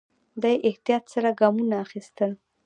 [0.41, 2.31] دی احتیاط سره ګامونه اخيستل.